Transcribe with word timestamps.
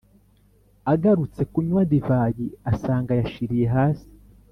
agarutse 0.93 1.41
kunywa 1.51 1.81
divayi, 1.91 2.47
asanga 2.71 3.11
yashiriye 3.19 3.65
hasi. 3.75 4.09